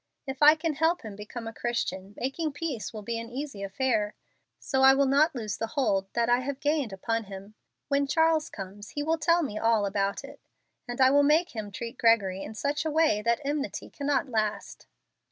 If 0.25 0.41
I 0.41 0.55
can 0.55 0.73
help 0.73 1.03
him 1.03 1.15
become 1.15 1.45
a 1.47 1.53
Christian, 1.53 2.15
making 2.17 2.53
peace 2.53 2.91
will 2.91 3.03
be 3.03 3.19
an 3.19 3.29
easy 3.29 3.61
affair; 3.61 4.15
so 4.57 4.81
I 4.81 4.95
will 4.95 5.05
not 5.05 5.35
lose 5.35 5.57
the 5.57 5.67
hold 5.77 6.11
that 6.13 6.27
I 6.27 6.39
have 6.39 6.59
gained 6.59 6.91
upon 6.91 7.25
him. 7.25 7.53
When 7.87 8.07
Charles 8.07 8.49
comes 8.49 8.89
he 8.89 9.03
will 9.03 9.19
tell 9.19 9.43
me 9.43 9.59
all 9.59 9.85
about 9.85 10.23
it, 10.23 10.41
and 10.87 10.99
I 10.99 11.11
will 11.11 11.21
make 11.21 11.51
him 11.55 11.71
treat 11.71 11.99
Gregory 11.99 12.41
in 12.41 12.55
such 12.55 12.83
a 12.83 12.89
way 12.89 13.21
that 13.21 13.41
enmity 13.45 13.91
cannot 13.91 14.27
last." 14.27 14.87